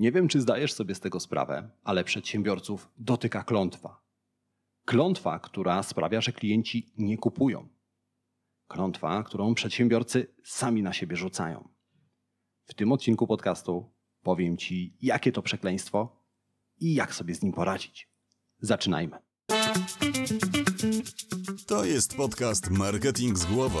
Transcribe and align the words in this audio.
Nie 0.00 0.12
wiem, 0.12 0.28
czy 0.28 0.40
zdajesz 0.40 0.72
sobie 0.72 0.94
z 0.94 1.00
tego 1.00 1.20
sprawę, 1.20 1.70
ale 1.84 2.04
przedsiębiorców 2.04 2.90
dotyka 2.98 3.42
klątwa. 3.42 4.02
Klątwa, 4.84 5.38
która 5.38 5.82
sprawia, 5.82 6.20
że 6.20 6.32
klienci 6.32 6.92
nie 6.98 7.18
kupują. 7.18 7.68
Klątwa, 8.68 9.22
którą 9.22 9.54
przedsiębiorcy 9.54 10.34
sami 10.44 10.82
na 10.82 10.92
siebie 10.92 11.16
rzucają. 11.16 11.68
W 12.64 12.74
tym 12.74 12.92
odcinku 12.92 13.26
podcastu 13.26 13.92
powiem 14.22 14.56
Ci, 14.56 14.96
jakie 15.02 15.32
to 15.32 15.42
przekleństwo 15.42 16.24
i 16.78 16.94
jak 16.94 17.14
sobie 17.14 17.34
z 17.34 17.42
nim 17.42 17.52
poradzić. 17.52 18.10
Zaczynajmy. 18.58 19.18
To 21.66 21.84
jest 21.84 22.16
podcast 22.16 22.70
Marketing 22.70 23.38
z 23.38 23.44
głową. 23.44 23.80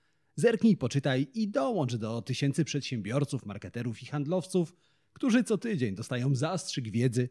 Zerknij, 0.35 0.77
poczytaj 0.77 1.27
i 1.33 1.47
dołącz 1.47 1.95
do 1.95 2.21
tysięcy 2.21 2.65
przedsiębiorców, 2.65 3.45
marketerów 3.45 4.03
i 4.03 4.05
handlowców, 4.05 4.75
którzy 5.13 5.43
co 5.43 5.57
tydzień 5.57 5.95
dostają 5.95 6.35
zastrzyk 6.35 6.89
wiedzy, 6.89 7.29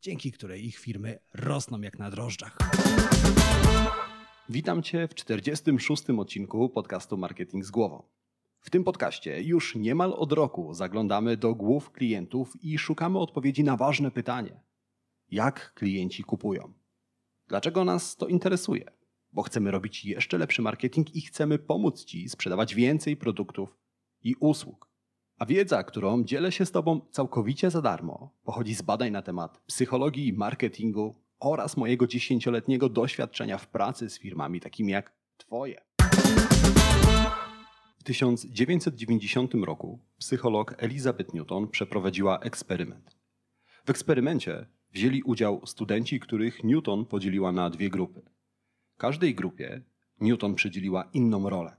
dzięki 0.00 0.32
której 0.32 0.66
ich 0.66 0.78
firmy 0.78 1.18
rosną 1.34 1.80
jak 1.80 1.98
na 1.98 2.10
drożdżach. 2.10 2.58
Witam 4.48 4.82
Cię 4.82 5.08
w 5.08 5.14
46. 5.14 6.10
odcinku 6.10 6.68
podcastu 6.68 7.16
Marketing 7.16 7.64
z 7.64 7.70
głową. 7.70 8.02
W 8.60 8.70
tym 8.70 8.84
podcaście 8.84 9.42
już 9.42 9.74
niemal 9.74 10.12
od 10.16 10.32
roku 10.32 10.74
zaglądamy 10.74 11.36
do 11.36 11.54
głów 11.54 11.90
klientów 11.90 12.64
i 12.64 12.78
szukamy 12.78 13.18
odpowiedzi 13.18 13.64
na 13.64 13.76
ważne 13.76 14.10
pytanie: 14.10 14.60
jak 15.30 15.74
klienci 15.74 16.24
kupują? 16.24 16.72
Dlaczego 17.48 17.84
nas 17.84 18.16
to 18.16 18.26
interesuje? 18.26 18.99
Bo 19.32 19.42
chcemy 19.42 19.70
robić 19.70 20.04
jeszcze 20.04 20.38
lepszy 20.38 20.62
marketing 20.62 21.16
i 21.16 21.20
chcemy 21.20 21.58
pomóc 21.58 22.04
Ci 22.04 22.28
sprzedawać 22.28 22.74
więcej 22.74 23.16
produktów 23.16 23.76
i 24.22 24.34
usług. 24.40 24.90
A 25.38 25.46
wiedza, 25.46 25.82
którą 25.82 26.24
dzielę 26.24 26.52
się 26.52 26.66
z 26.66 26.72
Tobą 26.72 27.00
całkowicie 27.10 27.70
za 27.70 27.82
darmo, 27.82 28.34
pochodzi 28.44 28.74
z 28.74 28.82
badań 28.82 29.10
na 29.10 29.22
temat 29.22 29.60
psychologii 29.66 30.28
i 30.28 30.32
marketingu 30.32 31.14
oraz 31.40 31.76
mojego 31.76 32.06
dziesięcioletniego 32.06 32.88
doświadczenia 32.88 33.58
w 33.58 33.68
pracy 33.68 34.10
z 34.10 34.18
firmami 34.18 34.60
takimi 34.60 34.92
jak 34.92 35.12
Twoje. 35.36 35.80
W 37.98 38.04
1990 38.04 39.54
roku 39.54 39.98
psycholog 40.18 40.74
Elizabeth 40.78 41.34
Newton 41.34 41.68
przeprowadziła 41.68 42.38
eksperyment. 42.38 43.16
W 43.84 43.90
eksperymencie 43.90 44.66
wzięli 44.92 45.22
udział 45.22 45.66
studenci, 45.66 46.20
których 46.20 46.64
Newton 46.64 47.06
podzieliła 47.06 47.52
na 47.52 47.70
dwie 47.70 47.90
grupy. 47.90 48.22
Każdej 49.00 49.34
grupie 49.34 49.82
Newton 50.20 50.54
przydzieliła 50.54 51.04
inną 51.12 51.48
rolę. 51.48 51.76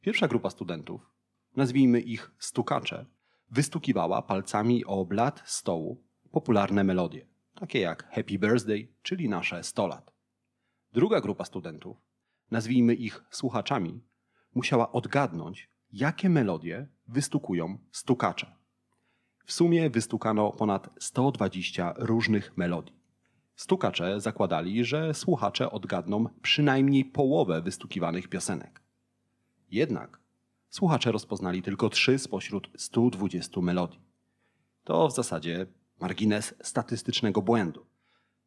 Pierwsza 0.00 0.28
grupa 0.28 0.50
studentów, 0.50 1.10
nazwijmy 1.56 2.00
ich 2.00 2.30
stukacze, 2.38 3.06
wystukiwała 3.50 4.22
palcami 4.22 4.84
o 4.84 5.04
blat 5.04 5.42
stołu 5.44 6.04
popularne 6.30 6.84
melodie, 6.84 7.26
takie 7.54 7.80
jak 7.80 8.08
Happy 8.10 8.38
Birthday, 8.38 8.88
czyli 9.02 9.28
nasze 9.28 9.62
100 9.62 9.86
lat. 9.86 10.12
Druga 10.92 11.20
grupa 11.20 11.44
studentów, 11.44 11.96
nazwijmy 12.50 12.94
ich 12.94 13.24
słuchaczami, 13.30 14.04
musiała 14.54 14.92
odgadnąć, 14.92 15.70
jakie 15.92 16.28
melodie 16.28 16.88
wystukują 17.08 17.78
stukacze. 17.92 18.56
W 19.44 19.52
sumie 19.52 19.90
wystukano 19.90 20.50
ponad 20.50 20.90
120 21.00 21.94
różnych 21.96 22.56
melodii. 22.56 23.01
Stukacze 23.56 24.20
zakładali, 24.20 24.84
że 24.84 25.14
słuchacze 25.14 25.70
odgadną 25.70 26.26
przynajmniej 26.42 27.04
połowę 27.04 27.62
wystukiwanych 27.62 28.28
piosenek. 28.28 28.82
Jednak 29.70 30.20
słuchacze 30.70 31.12
rozpoznali 31.12 31.62
tylko 31.62 31.88
trzy 31.88 32.18
spośród 32.18 32.70
120 32.76 33.60
melodii. 33.60 34.00
To 34.84 35.08
w 35.08 35.14
zasadzie 35.14 35.66
margines 36.00 36.54
statystycznego 36.62 37.42
błędu. 37.42 37.86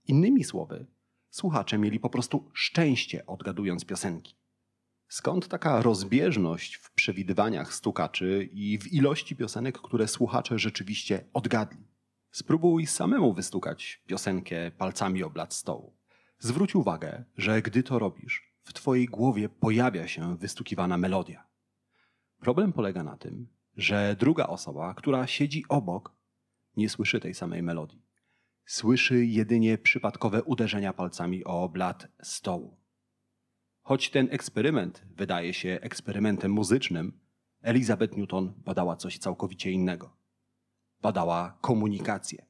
Innymi 0.07 0.43
słowy, 0.43 0.85
słuchacze 1.29 1.77
mieli 1.77 1.99
po 1.99 2.09
prostu 2.09 2.49
szczęście 2.53 3.25
odgadując 3.25 3.85
piosenki. 3.85 4.35
Skąd 5.07 5.47
taka 5.47 5.81
rozbieżność 5.81 6.75
w 6.75 6.91
przewidywaniach 6.91 7.73
stukaczy 7.73 8.49
i 8.51 8.79
w 8.79 8.93
ilości 8.93 9.35
piosenek, 9.35 9.77
które 9.77 10.07
słuchacze 10.07 10.59
rzeczywiście 10.59 11.25
odgadli? 11.33 11.94
Spróbuj 12.35 12.85
samemu 12.85 13.33
wystukać 13.33 14.01
piosenkę 14.07 14.71
palcami 14.71 15.23
o 15.23 15.29
blat 15.29 15.53
stołu. 15.53 15.97
Zwróć 16.39 16.75
uwagę, 16.75 17.23
że 17.37 17.61
gdy 17.61 17.83
to 17.83 17.99
robisz, 17.99 18.53
w 18.63 18.73
twojej 18.73 19.05
głowie 19.05 19.49
pojawia 19.49 20.07
się 20.07 20.37
wystukiwana 20.37 20.97
melodia. 20.97 21.47
Problem 22.39 22.73
polega 22.73 23.03
na 23.03 23.17
tym, 23.17 23.47
że 23.77 24.15
druga 24.19 24.47
osoba, 24.47 24.93
która 24.93 25.27
siedzi 25.27 25.63
obok, 25.69 26.15
nie 26.77 26.89
słyszy 26.89 27.19
tej 27.19 27.33
samej 27.33 27.63
melodii. 27.63 28.01
Słyszy 28.65 29.25
jedynie 29.25 29.77
przypadkowe 29.77 30.43
uderzenia 30.43 30.93
palcami 30.93 31.43
o 31.43 31.69
blat 31.69 32.07
stołu. 32.21 32.77
Choć 33.81 34.09
ten 34.09 34.27
eksperyment 34.31 35.05
wydaje 35.15 35.53
się 35.53 35.79
eksperymentem 35.81 36.51
muzycznym, 36.51 37.19
Elizabeth 37.61 38.17
Newton 38.17 38.53
badała 38.57 38.95
coś 38.95 39.17
całkowicie 39.17 39.71
innego. 39.71 40.24
Badała 41.01 41.57
komunikację. 41.61 42.45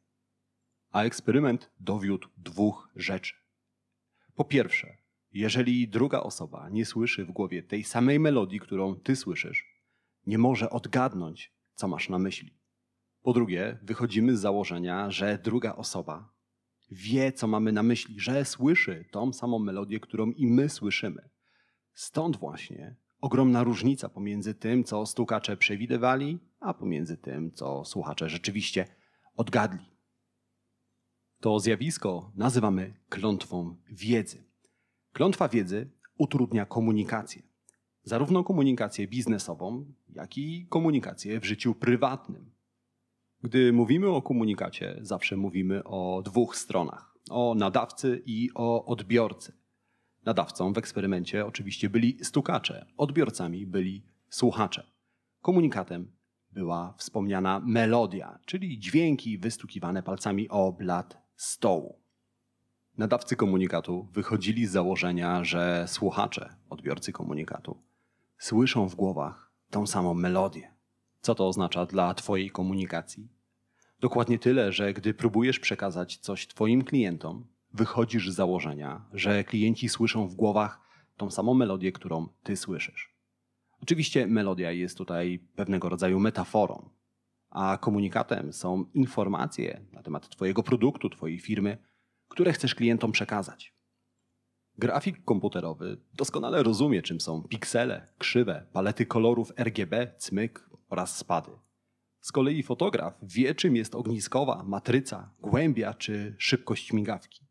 A 0.91 1.03
eksperyment 1.03 1.71
dowiódł 1.79 2.27
dwóch 2.37 2.89
rzeczy. 2.95 3.35
Po 4.35 4.45
pierwsze, 4.45 4.97
jeżeli 5.31 5.87
druga 5.87 6.19
osoba 6.19 6.69
nie 6.69 6.85
słyszy 6.85 7.25
w 7.25 7.31
głowie 7.31 7.63
tej 7.63 7.83
samej 7.83 8.19
melodii, 8.19 8.59
którą 8.59 8.95
ty 8.95 9.15
słyszysz, 9.15 9.65
nie 10.27 10.37
może 10.37 10.69
odgadnąć, 10.69 11.53
co 11.73 11.87
masz 11.87 12.09
na 12.09 12.19
myśli. 12.19 12.57
Po 13.21 13.33
drugie, 13.33 13.79
wychodzimy 13.81 14.37
z 14.37 14.39
założenia, 14.39 15.11
że 15.11 15.39
druga 15.43 15.75
osoba 15.75 16.35
wie, 16.91 17.31
co 17.31 17.47
mamy 17.47 17.71
na 17.71 17.83
myśli, 17.83 18.19
że 18.19 18.45
słyszy 18.45 19.05
tą 19.11 19.33
samą 19.33 19.59
melodię, 19.59 19.99
którą 19.99 20.31
i 20.31 20.47
my 20.47 20.69
słyszymy. 20.69 21.29
Stąd 21.93 22.37
właśnie 22.37 22.95
ogromna 23.25 23.63
różnica 23.63 24.09
pomiędzy 24.09 24.53
tym, 24.53 24.83
co 24.83 25.05
stukacze 25.05 25.57
przewidywali, 25.57 26.39
a 26.59 26.73
pomiędzy 26.73 27.17
tym, 27.17 27.51
co 27.51 27.85
słuchacze 27.85 28.29
rzeczywiście 28.29 28.87
odgadli. 29.35 29.85
To 31.39 31.59
zjawisko 31.59 32.31
nazywamy 32.35 32.93
klątwą 33.09 33.75
wiedzy. 33.91 34.43
Klątwa 35.13 35.47
wiedzy 35.47 35.91
utrudnia 36.17 36.65
komunikację. 36.65 37.41
Zarówno 38.03 38.43
komunikację 38.43 39.07
biznesową, 39.07 39.93
jak 40.09 40.37
i 40.37 40.67
komunikację 40.69 41.39
w 41.39 41.45
życiu 41.45 41.75
prywatnym. 41.75 42.51
Gdy 43.41 43.73
mówimy 43.73 44.09
o 44.09 44.21
komunikacie, 44.21 44.99
zawsze 45.01 45.37
mówimy 45.37 45.83
o 45.83 46.21
dwóch 46.25 46.55
stronach: 46.57 47.17
o 47.29 47.55
nadawcy 47.55 48.23
i 48.25 48.49
o 48.55 48.85
odbiorcy. 48.85 49.64
Nadawcą 50.25 50.73
w 50.73 50.77
eksperymencie 50.77 51.45
oczywiście 51.45 51.89
byli 51.89 52.17
stukacze, 52.23 52.85
odbiorcami 52.97 53.67
byli 53.67 54.05
słuchacze. 54.29 54.91
Komunikatem 55.41 56.11
była 56.51 56.93
wspomniana 56.97 57.61
melodia, 57.65 58.39
czyli 58.45 58.79
dźwięki 58.79 59.37
wystukiwane 59.37 60.03
palcami 60.03 60.49
o 60.49 60.71
blat 60.71 61.17
stołu. 61.35 62.01
Nadawcy 62.97 63.35
komunikatu 63.35 64.07
wychodzili 64.11 64.65
z 64.65 64.71
założenia, 64.71 65.43
że 65.43 65.85
słuchacze, 65.87 66.55
odbiorcy 66.69 67.11
komunikatu, 67.11 67.83
słyszą 68.37 68.89
w 68.89 68.95
głowach 68.95 69.51
tą 69.69 69.87
samą 69.87 70.13
melodię. 70.13 70.75
Co 71.21 71.35
to 71.35 71.47
oznacza 71.47 71.85
dla 71.85 72.13
Twojej 72.13 72.49
komunikacji? 72.49 73.29
Dokładnie 73.99 74.39
tyle, 74.39 74.71
że 74.71 74.93
gdy 74.93 75.13
próbujesz 75.13 75.59
przekazać 75.59 76.17
coś 76.17 76.47
Twoim 76.47 76.83
klientom, 76.83 77.47
wychodzisz 77.75 78.31
z 78.31 78.35
założenia, 78.35 79.05
że 79.13 79.43
klienci 79.43 79.89
słyszą 79.89 80.27
w 80.27 80.35
głowach 80.35 80.81
tą 81.17 81.31
samą 81.31 81.53
melodię, 81.53 81.91
którą 81.91 82.27
Ty 82.43 82.57
słyszysz. 82.57 83.15
Oczywiście 83.81 84.27
melodia 84.27 84.71
jest 84.71 84.97
tutaj 84.97 85.39
pewnego 85.55 85.89
rodzaju 85.89 86.19
metaforą, 86.19 86.89
a 87.49 87.77
komunikatem 87.81 88.53
są 88.53 88.85
informacje 88.93 89.85
na 89.91 90.03
temat 90.03 90.29
Twojego 90.29 90.63
produktu, 90.63 91.09
Twojej 91.09 91.39
firmy, 91.39 91.77
które 92.27 92.53
chcesz 92.53 92.75
klientom 92.75 93.11
przekazać. 93.11 93.75
Grafik 94.77 95.25
komputerowy 95.25 95.97
doskonale 96.13 96.63
rozumie, 96.63 97.01
czym 97.01 97.21
są 97.21 97.43
piksele, 97.43 98.07
krzywe, 98.17 98.67
palety 98.73 99.05
kolorów 99.05 99.51
RGB, 99.57 100.13
cmyk 100.17 100.69
oraz 100.89 101.17
spady. 101.17 101.51
Z 102.21 102.31
kolei 102.31 102.63
fotograf 102.63 103.17
wie, 103.21 103.55
czym 103.55 103.75
jest 103.75 103.95
ogniskowa, 103.95 104.63
matryca, 104.63 105.33
głębia 105.39 105.93
czy 105.93 106.35
szybkość 106.37 106.93
migawki. 106.93 107.44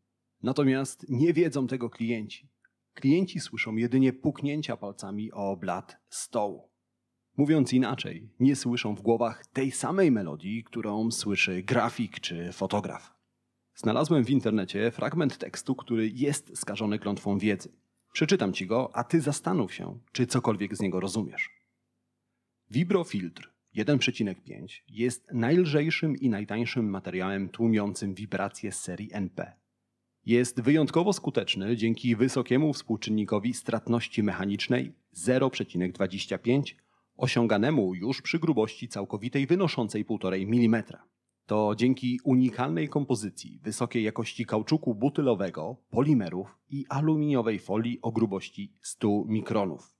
Natomiast 0.45 1.05
nie 1.09 1.33
wiedzą 1.33 1.67
tego 1.67 1.89
klienci. 1.89 2.49
Klienci 2.93 3.39
słyszą 3.39 3.75
jedynie 3.75 4.13
puknięcia 4.13 4.77
palcami 4.77 5.31
o 5.31 5.57
blat 5.57 5.97
stołu. 6.09 6.69
Mówiąc 7.37 7.73
inaczej, 7.73 8.29
nie 8.39 8.55
słyszą 8.55 8.95
w 8.95 9.01
głowach 9.01 9.45
tej 9.45 9.71
samej 9.71 10.11
melodii, 10.11 10.63
którą 10.63 11.11
słyszy 11.11 11.63
grafik 11.63 12.19
czy 12.19 12.51
fotograf. 12.51 13.13
Znalazłem 13.75 14.23
w 14.25 14.29
internecie 14.29 14.91
fragment 14.91 15.37
tekstu, 15.37 15.75
który 15.75 16.09
jest 16.09 16.57
skażony 16.57 16.99
klątwą 16.99 17.37
wiedzy. 17.37 17.71
Przeczytam 18.13 18.53
ci 18.53 18.67
go, 18.67 18.95
a 18.95 19.03
ty 19.03 19.21
zastanów 19.21 19.73
się, 19.73 19.99
czy 20.11 20.27
cokolwiek 20.27 20.75
z 20.75 20.81
niego 20.81 20.99
rozumiesz. 20.99 21.49
Vibrofiltr 22.71 23.53
1,5 23.75 24.81
jest 24.87 25.27
najlżejszym 25.33 26.15
i 26.17 26.29
najtańszym 26.29 26.89
materiałem 26.89 27.49
tłumiącym 27.49 28.13
wibracje 28.13 28.71
z 28.71 28.81
serii 28.81 29.09
NP. 29.13 29.64
Jest 30.25 30.61
wyjątkowo 30.61 31.13
skuteczny 31.13 31.77
dzięki 31.77 32.15
wysokiemu 32.15 32.73
współczynnikowi 32.73 33.53
stratności 33.53 34.23
mechanicznej 34.23 34.93
0,25 35.15 36.75
osiąganemu 37.17 37.95
już 37.95 38.21
przy 38.21 38.39
grubości 38.39 38.87
całkowitej 38.87 39.47
wynoszącej 39.47 40.05
1,5 40.05 40.65
mm. 40.65 40.83
To 41.45 41.73
dzięki 41.77 42.19
unikalnej 42.23 42.89
kompozycji 42.89 43.59
wysokiej 43.63 44.03
jakości 44.03 44.45
kauczuku 44.45 44.95
butylowego, 44.95 45.77
polimerów 45.89 46.57
i 46.69 46.85
aluminiowej 46.89 47.59
folii 47.59 47.99
o 48.01 48.11
grubości 48.11 48.73
100 48.81 49.23
mikronów. 49.27 49.95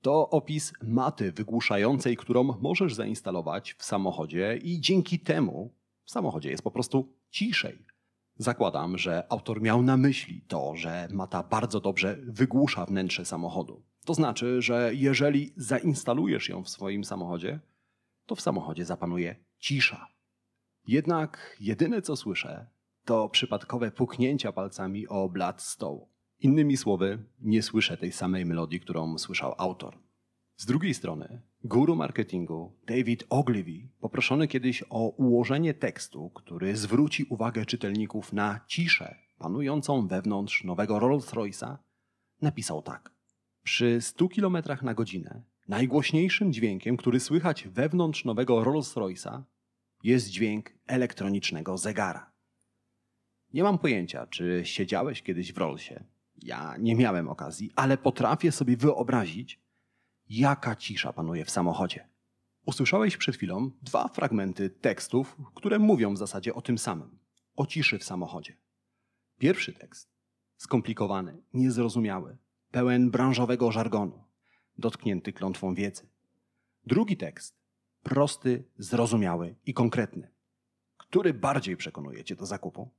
To 0.00 0.30
opis 0.30 0.72
maty 0.82 1.32
wygłuszającej, 1.32 2.16
którą 2.16 2.44
możesz 2.44 2.94
zainstalować 2.94 3.74
w 3.74 3.84
samochodzie 3.84 4.58
i 4.62 4.80
dzięki 4.80 5.18
temu 5.18 5.74
w 6.04 6.10
samochodzie 6.10 6.50
jest 6.50 6.62
po 6.62 6.70
prostu 6.70 7.12
ciszej. 7.30 7.89
Zakładam, 8.40 8.98
że 8.98 9.32
autor 9.32 9.62
miał 9.62 9.82
na 9.82 9.96
myśli 9.96 10.42
to, 10.48 10.76
że 10.76 11.08
mata 11.10 11.42
bardzo 11.42 11.80
dobrze 11.80 12.16
wygłusza 12.22 12.86
wnętrze 12.86 13.24
samochodu. 13.24 13.82
To 14.04 14.14
znaczy, 14.14 14.62
że 14.62 14.90
jeżeli 14.94 15.52
zainstalujesz 15.56 16.48
ją 16.48 16.64
w 16.64 16.68
swoim 16.68 17.04
samochodzie, 17.04 17.60
to 18.26 18.34
w 18.34 18.40
samochodzie 18.40 18.84
zapanuje 18.84 19.36
cisza. 19.58 20.06
Jednak 20.86 21.56
jedyne 21.60 22.02
co 22.02 22.16
słyszę, 22.16 22.66
to 23.04 23.28
przypadkowe 23.28 23.90
puknięcia 23.90 24.52
palcami 24.52 25.08
o 25.08 25.28
blat 25.28 25.62
stołu. 25.62 26.08
Innymi 26.38 26.76
słowy, 26.76 27.24
nie 27.40 27.62
słyszę 27.62 27.96
tej 27.96 28.12
samej 28.12 28.46
melodii, 28.46 28.80
którą 28.80 29.18
słyszał 29.18 29.54
autor. 29.58 29.98
Z 30.56 30.66
drugiej 30.66 30.94
strony, 30.94 31.42
guru 31.64 31.96
marketingu 31.96 32.72
David 32.86 33.24
Ogilvy, 33.28 33.88
poproszony 34.00 34.48
kiedyś 34.48 34.84
o 34.90 35.08
ułożenie 35.08 35.74
tekstu, 35.74 36.30
który 36.30 36.76
zwróci 36.76 37.24
uwagę 37.24 37.66
czytelników 37.66 38.32
na 38.32 38.60
ciszę 38.66 39.16
panującą 39.38 40.06
wewnątrz 40.06 40.64
nowego 40.64 40.98
Rolls-Royce'a, 40.98 41.76
napisał 42.42 42.82
tak. 42.82 43.14
Przy 43.62 44.00
100 44.00 44.28
km 44.28 44.56
na 44.82 44.94
godzinę 44.94 45.42
najgłośniejszym 45.68 46.52
dźwiękiem, 46.52 46.96
który 46.96 47.20
słychać 47.20 47.68
wewnątrz 47.68 48.24
nowego 48.24 48.64
Rolls-Royce'a, 48.64 49.42
jest 50.02 50.28
dźwięk 50.28 50.72
elektronicznego 50.86 51.78
zegara. 51.78 52.32
Nie 53.54 53.62
mam 53.62 53.78
pojęcia, 53.78 54.26
czy 54.26 54.60
siedziałeś 54.64 55.22
kiedyś 55.22 55.52
w 55.52 55.58
Rollsie. 55.58 56.04
Ja 56.42 56.76
nie 56.78 56.94
miałem 56.94 57.28
okazji, 57.28 57.70
ale 57.76 57.98
potrafię 57.98 58.52
sobie 58.52 58.76
wyobrazić, 58.76 59.60
jaka 60.30 60.76
cisza 60.76 61.12
panuje 61.12 61.44
w 61.44 61.50
samochodzie. 61.50 62.08
Usłyszałeś 62.66 63.16
przed 63.16 63.36
chwilą 63.36 63.70
dwa 63.82 64.08
fragmenty 64.08 64.70
tekstów, 64.70 65.36
które 65.54 65.78
mówią 65.78 66.14
w 66.14 66.18
zasadzie 66.18 66.54
o 66.54 66.62
tym 66.62 66.78
samym 66.78 67.18
o 67.56 67.66
ciszy 67.66 67.98
w 67.98 68.04
samochodzie. 68.04 68.56
Pierwszy 69.38 69.72
tekst 69.72 70.10
skomplikowany, 70.56 71.42
niezrozumiały, 71.54 72.38
pełen 72.70 73.10
branżowego 73.10 73.72
żargonu, 73.72 74.24
dotknięty 74.78 75.32
klątwą 75.32 75.74
wiedzy. 75.74 76.08
Drugi 76.86 77.16
tekst 77.16 77.60
prosty, 78.02 78.64
zrozumiały 78.78 79.56
i 79.66 79.74
konkretny. 79.74 80.30
Który 80.96 81.34
bardziej 81.34 81.76
przekonuje 81.76 82.24
cię 82.24 82.36
do 82.36 82.46
zakupu? 82.46 82.90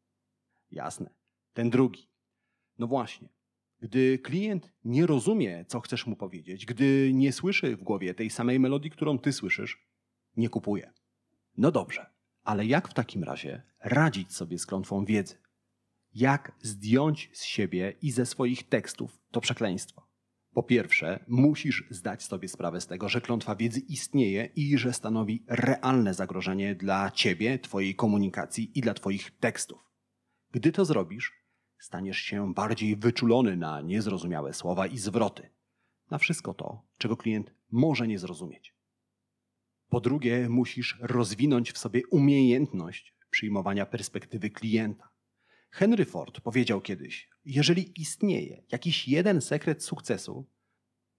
Jasne, 0.72 1.10
ten 1.54 1.69
drugi. 1.69 2.10
No 2.80 2.88
właśnie, 2.88 3.30
gdy 3.81 4.19
klient 4.19 4.72
nie 4.83 5.06
rozumie, 5.06 5.66
co 5.68 5.80
chcesz 5.80 6.07
mu 6.07 6.16
powiedzieć, 6.16 6.66
gdy 6.66 7.12
nie 7.13 7.33
słyszy 7.33 7.75
w 7.75 7.83
głowie 7.83 8.13
tej 8.13 8.30
samej 8.30 8.60
melodii, 8.60 8.92
którą 8.92 9.19
ty 9.19 9.33
słyszysz, 9.33 9.88
nie 10.38 10.50
kupuje. 10.50 10.94
No 11.57 11.72
dobrze, 11.72 12.06
ale 12.44 12.66
jak 12.66 12.88
w 12.88 12.94
takim 12.94 13.24
razie 13.24 13.63
radzić 13.80 14.33
sobie 14.33 14.60
z 14.60 14.66
klątwą 14.66 15.06
wiedzy? 15.06 15.36
Jak 16.13 16.51
zdjąć 16.62 17.30
z 17.33 17.44
siebie 17.44 17.94
i 18.01 18.12
ze 18.12 18.25
swoich 18.25 18.69
tekstów 18.69 19.19
to 19.31 19.42
przekleństwo? 19.42 20.07
Po 20.54 20.63
pierwsze, 20.63 21.25
musisz 21.27 21.84
zdać 21.89 22.24
sobie 22.24 22.48
sprawę 22.48 22.81
z 22.81 22.88
tego, 22.88 23.10
że 23.10 23.22
klątwa 23.22 23.56
wiedzy 23.56 23.80
istnieje 23.80 24.50
i 24.56 24.77
że 24.77 24.94
stanowi 24.94 25.44
realne 25.48 26.13
zagrożenie 26.13 26.75
dla 26.75 27.12
ciebie, 27.12 27.60
twojej 27.60 27.95
komunikacji 27.95 28.72
i 28.75 28.81
dla 28.81 28.94
twoich 28.94 29.31
tekstów. 29.39 29.92
Gdy 30.51 30.72
to 30.72 30.86
zrobisz, 30.86 31.40
staniesz 31.81 32.18
się 32.18 32.54
bardziej 32.54 32.95
wyczulony 32.95 33.57
na 33.57 33.81
niezrozumiałe 33.81 34.54
słowa 34.54 34.88
i 34.88 34.98
zwroty, 34.98 35.50
na 36.12 36.18
wszystko 36.18 36.54
to, 36.54 36.81
czego 36.98 37.18
klient 37.18 37.54
może 37.72 38.07
nie 38.07 38.19
zrozumieć. 38.19 38.74
Po 39.89 40.01
drugie, 40.01 40.50
musisz 40.50 40.98
rozwinąć 41.01 41.72
w 41.72 41.78
sobie 41.78 42.01
umiejętność 42.07 43.16
przyjmowania 43.30 43.86
perspektywy 43.86 44.50
klienta. 44.50 45.10
Henry 45.72 46.06
Ford 46.06 46.42
powiedział 46.42 46.81
kiedyś: 46.81 47.30
Jeżeli 47.45 48.01
istnieje 48.01 48.63
jakiś 48.72 49.07
jeden 49.07 49.42
sekret 49.42 49.84
sukcesu, 49.84 50.45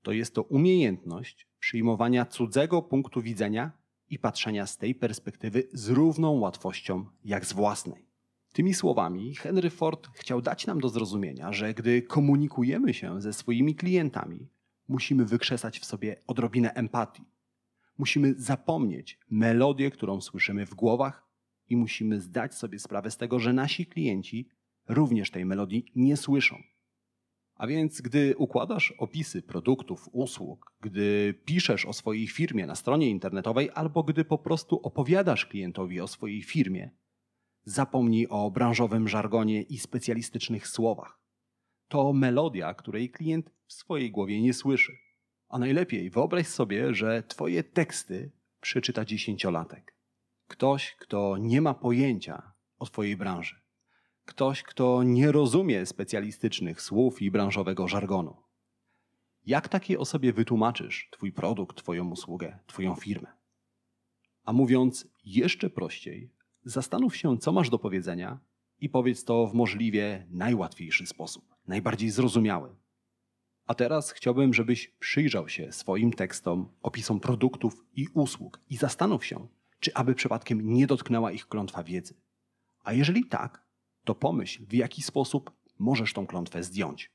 to 0.02 0.12
jest 0.12 0.34
to 0.34 0.42
umiejętność 0.42 1.48
przyjmowania 1.58 2.26
cudzego 2.26 2.82
punktu 2.82 3.22
widzenia 3.22 3.72
i 4.08 4.18
patrzenia 4.18 4.66
z 4.66 4.78
tej 4.78 4.94
perspektywy 4.94 5.68
z 5.72 5.88
równą 5.88 6.30
łatwością 6.38 7.06
jak 7.24 7.46
z 7.46 7.52
własnej. 7.52 8.11
Tymi 8.52 8.74
słowami 8.74 9.34
Henry 9.34 9.70
Ford 9.70 10.08
chciał 10.14 10.42
dać 10.42 10.66
nam 10.66 10.80
do 10.80 10.88
zrozumienia, 10.88 11.52
że 11.52 11.74
gdy 11.74 12.02
komunikujemy 12.02 12.94
się 12.94 13.20
ze 13.20 13.32
swoimi 13.32 13.74
klientami, 13.74 14.48
musimy 14.88 15.24
wykrzesać 15.24 15.78
w 15.78 15.84
sobie 15.84 16.22
odrobinę 16.26 16.74
empatii. 16.74 17.24
Musimy 17.98 18.34
zapomnieć 18.34 19.18
melodię, 19.30 19.90
którą 19.90 20.20
słyszymy 20.20 20.66
w 20.66 20.74
głowach 20.74 21.28
i 21.68 21.76
musimy 21.76 22.20
zdać 22.20 22.54
sobie 22.54 22.78
sprawę 22.78 23.10
z 23.10 23.16
tego, 23.16 23.38
że 23.38 23.52
nasi 23.52 23.86
klienci 23.86 24.48
również 24.88 25.30
tej 25.30 25.44
melodii 25.44 25.92
nie 25.96 26.16
słyszą. 26.16 26.62
A 27.54 27.66
więc, 27.66 28.00
gdy 28.00 28.36
układasz 28.36 28.94
opisy 28.98 29.42
produktów, 29.42 30.08
usług, 30.12 30.72
gdy 30.80 31.34
piszesz 31.44 31.86
o 31.86 31.92
swojej 31.92 32.28
firmie 32.28 32.66
na 32.66 32.74
stronie 32.74 33.10
internetowej, 33.10 33.70
albo 33.74 34.02
gdy 34.02 34.24
po 34.24 34.38
prostu 34.38 34.80
opowiadasz 34.82 35.46
klientowi 35.46 36.00
o 36.00 36.08
swojej 36.08 36.42
firmie, 36.42 36.90
zapomnij 37.64 38.26
o 38.30 38.50
branżowym 38.50 39.08
żargonie 39.08 39.62
i 39.62 39.78
specjalistycznych 39.78 40.68
słowach. 40.68 41.18
To 41.88 42.12
melodia, 42.12 42.74
której 42.74 43.10
klient 43.10 43.50
w 43.66 43.72
swojej 43.72 44.10
głowie 44.10 44.42
nie 44.42 44.54
słyszy. 44.54 44.98
A 45.48 45.58
najlepiej 45.58 46.10
wyobraź 46.10 46.46
sobie, 46.46 46.94
że 46.94 47.22
Twoje 47.22 47.64
teksty 47.64 48.32
przeczyta 48.60 49.04
dziesięciolatek. 49.04 49.94
Ktoś, 50.48 50.96
kto 50.98 51.36
nie 51.36 51.60
ma 51.60 51.74
pojęcia 51.74 52.52
o 52.78 52.86
Twojej 52.86 53.16
branży. 53.16 53.60
Ktoś, 54.24 54.62
kto 54.62 55.02
nie 55.02 55.32
rozumie 55.32 55.86
specjalistycznych 55.86 56.82
słów 56.82 57.22
i 57.22 57.30
branżowego 57.30 57.88
żargonu. 57.88 58.36
Jak 59.46 59.68
takiej 59.68 59.96
osobie 59.96 60.32
wytłumaczysz 60.32 61.08
Twój 61.12 61.32
produkt, 61.32 61.76
Twoją 61.76 62.10
usługę, 62.10 62.58
Twoją 62.66 62.94
firmę? 62.94 63.32
A 64.44 64.52
mówiąc 64.52 65.08
jeszcze 65.24 65.70
prościej, 65.70 66.30
zastanów 66.64 67.16
się, 67.16 67.38
co 67.38 67.52
masz 67.52 67.70
do 67.70 67.78
powiedzenia 67.78 68.40
i 68.78 68.88
powiedz 68.88 69.24
to 69.24 69.46
w 69.46 69.54
możliwie 69.54 70.26
najłatwiejszy 70.30 71.06
sposób, 71.06 71.54
najbardziej 71.66 72.10
zrozumiały. 72.10 72.76
A 73.66 73.74
teraz 73.74 74.10
chciałbym, 74.10 74.54
żebyś 74.54 74.88
przyjrzał 74.88 75.48
się 75.48 75.72
swoim 75.72 76.12
tekstom, 76.12 76.68
opisom 76.82 77.20
produktów 77.20 77.84
i 77.94 78.06
usług 78.14 78.60
i 78.70 78.76
zastanów 78.76 79.26
się, 79.26 79.48
czy 79.80 79.94
aby 79.94 80.14
przypadkiem 80.14 80.72
nie 80.72 80.86
dotknęła 80.86 81.32
ich 81.32 81.48
klątwa 81.48 81.84
wiedzy. 81.84 82.14
A 82.84 82.92
jeżeli 82.92 83.24
tak, 83.24 83.66
to 84.04 84.14
pomyśl, 84.14 84.66
w 84.66 84.72
jaki 84.72 85.02
sposób 85.02 85.50
możesz 85.78 86.12
tą 86.12 86.26
klątwę 86.26 86.62
zdjąć. 86.62 87.10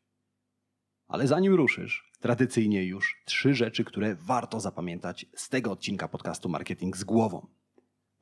Ale 1.07 1.27
zanim 1.27 1.53
ruszysz, 1.53 2.11
tradycyjnie 2.19 2.83
już 2.83 3.21
trzy 3.25 3.53
rzeczy, 3.53 3.83
które 3.83 4.15
warto 4.15 4.59
zapamiętać 4.59 5.25
z 5.35 5.49
tego 5.49 5.71
odcinka 5.71 6.07
podcastu 6.07 6.49
Marketing 6.49 6.97
z 6.97 7.03
głową. 7.03 7.47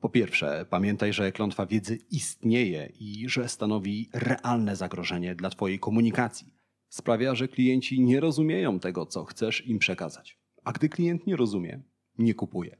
Po 0.00 0.08
pierwsze, 0.08 0.66
pamiętaj, 0.70 1.12
że 1.12 1.32
klątwa 1.32 1.66
wiedzy 1.66 1.98
istnieje 2.10 2.92
i 3.00 3.28
że 3.28 3.48
stanowi 3.48 4.10
realne 4.12 4.76
zagrożenie 4.76 5.34
dla 5.34 5.50
Twojej 5.50 5.78
komunikacji. 5.78 6.54
Sprawia, 6.88 7.34
że 7.34 7.48
klienci 7.48 8.00
nie 8.00 8.20
rozumieją 8.20 8.80
tego, 8.80 9.06
co 9.06 9.24
chcesz 9.24 9.66
im 9.66 9.78
przekazać. 9.78 10.38
A 10.64 10.72
gdy 10.72 10.88
klient 10.88 11.26
nie 11.26 11.36
rozumie, 11.36 11.82
nie 12.18 12.34
kupuje. 12.34 12.76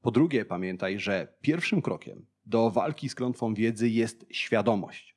Po 0.00 0.10
drugie, 0.10 0.44
pamiętaj, 0.44 0.98
że 0.98 1.36
pierwszym 1.40 1.82
krokiem 1.82 2.26
do 2.46 2.70
walki 2.70 3.08
z 3.08 3.14
klątwą 3.14 3.54
wiedzy 3.54 3.88
jest 3.88 4.26
świadomość. 4.30 5.16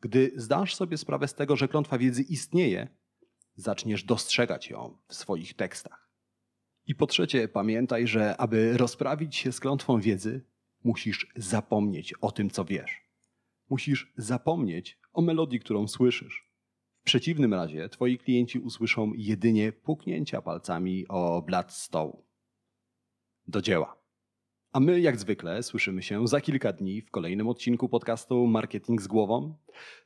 Gdy 0.00 0.32
zdasz 0.36 0.74
sobie 0.74 0.98
sprawę 0.98 1.28
z 1.28 1.34
tego, 1.34 1.56
że 1.56 1.68
klątwa 1.68 1.98
wiedzy 1.98 2.22
istnieje, 2.22 2.88
zaczniesz 3.54 4.04
dostrzegać 4.04 4.70
ją 4.70 4.98
w 5.08 5.14
swoich 5.14 5.54
tekstach. 5.54 6.07
I 6.88 6.94
po 6.94 7.06
trzecie, 7.06 7.48
pamiętaj, 7.48 8.06
że 8.06 8.36
aby 8.36 8.78
rozprawić 8.78 9.36
się 9.36 9.52
z 9.52 9.60
klątwą 9.60 10.00
wiedzy, 10.00 10.44
musisz 10.84 11.26
zapomnieć 11.36 12.14
o 12.20 12.32
tym, 12.32 12.50
co 12.50 12.64
wiesz. 12.64 13.02
Musisz 13.70 14.12
zapomnieć 14.16 14.98
o 15.12 15.22
melodii, 15.22 15.60
którą 15.60 15.88
słyszysz. 15.88 16.48
W 17.00 17.04
przeciwnym 17.04 17.54
razie 17.54 17.88
twoi 17.88 18.18
klienci 18.18 18.58
usłyszą 18.58 19.12
jedynie 19.14 19.72
puknięcia 19.72 20.42
palcami 20.42 21.08
o 21.08 21.42
blat 21.42 21.72
stołu. 21.72 22.24
Do 23.46 23.62
dzieła. 23.62 23.98
A 24.72 24.80
my, 24.80 25.00
jak 25.00 25.20
zwykle, 25.20 25.62
słyszymy 25.62 26.02
się 26.02 26.28
za 26.28 26.40
kilka 26.40 26.72
dni 26.72 27.02
w 27.02 27.10
kolejnym 27.10 27.48
odcinku 27.48 27.88
podcastu 27.88 28.46
Marketing 28.46 29.02
z 29.02 29.06
głową. 29.06 29.54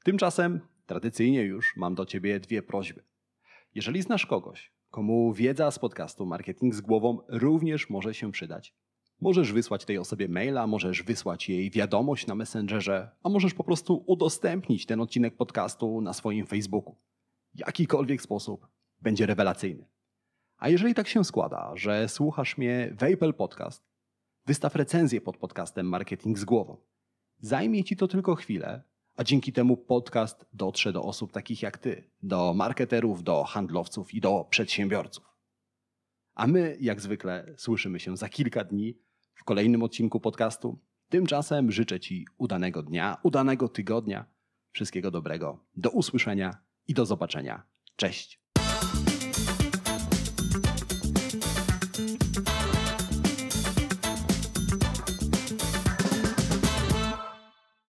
Tymczasem, 0.04 0.60
tradycyjnie 0.86 1.42
już, 1.42 1.76
mam 1.76 1.94
do 1.94 2.06
ciebie 2.06 2.40
dwie 2.40 2.62
prośby. 2.62 3.02
Jeżeli 3.74 4.02
znasz 4.02 4.26
kogoś, 4.26 4.72
komu 4.92 5.32
wiedza 5.32 5.70
z 5.70 5.78
podcastu 5.78 6.26
Marketing 6.26 6.74
z 6.74 6.80
głową 6.80 7.18
również 7.28 7.90
może 7.90 8.14
się 8.14 8.32
przydać, 8.32 8.74
możesz 9.20 9.52
wysłać 9.52 9.84
tej 9.84 9.98
osobie 9.98 10.28
maila, 10.28 10.66
możesz 10.66 11.02
wysłać 11.02 11.48
jej 11.48 11.70
wiadomość 11.70 12.26
na 12.26 12.34
Messengerze, 12.34 13.10
a 13.22 13.28
możesz 13.28 13.54
po 13.54 13.64
prostu 13.64 14.04
udostępnić 14.06 14.86
ten 14.86 15.00
odcinek 15.00 15.36
podcastu 15.36 16.00
na 16.00 16.12
swoim 16.12 16.46
Facebooku. 16.46 16.96
Jakikolwiek 17.54 18.22
sposób 18.22 18.68
będzie 19.00 19.26
rewelacyjny. 19.26 19.88
A 20.56 20.68
jeżeli 20.68 20.94
tak 20.94 21.08
się 21.08 21.24
składa, 21.24 21.72
że 21.74 22.08
słuchasz 22.08 22.58
mnie 22.58 22.94
w 22.98 23.02
Apple 23.02 23.34
Podcast, 23.34 23.84
wystaw 24.46 24.74
recenzję 24.74 25.20
pod 25.20 25.36
podcastem 25.36 25.86
Marketing 25.86 26.38
z 26.38 26.44
głową. 26.44 26.76
Zajmie 27.40 27.84
ci 27.84 27.96
to 27.96 28.08
tylko 28.08 28.34
chwilę, 28.34 28.82
a 29.16 29.24
dzięki 29.24 29.52
temu 29.52 29.76
podcast 29.76 30.46
dotrze 30.52 30.92
do 30.92 31.02
osób 31.02 31.32
takich 31.32 31.62
jak 31.62 31.78
ty, 31.78 32.10
do 32.22 32.54
marketerów, 32.54 33.22
do 33.22 33.44
handlowców 33.44 34.14
i 34.14 34.20
do 34.20 34.46
przedsiębiorców. 34.50 35.24
A 36.34 36.46
my, 36.46 36.76
jak 36.80 37.00
zwykle, 37.00 37.54
słyszymy 37.56 38.00
się 38.00 38.16
za 38.16 38.28
kilka 38.28 38.64
dni 38.64 38.98
w 39.34 39.44
kolejnym 39.44 39.82
odcinku 39.82 40.20
podcastu. 40.20 40.78
Tymczasem 41.08 41.72
życzę 41.72 42.00
Ci 42.00 42.26
udanego 42.38 42.82
dnia, 42.82 43.16
udanego 43.22 43.68
tygodnia, 43.68 44.24
wszystkiego 44.72 45.10
dobrego, 45.10 45.64
do 45.76 45.90
usłyszenia 45.90 46.56
i 46.88 46.94
do 46.94 47.06
zobaczenia. 47.06 47.62
Cześć! 47.96 48.42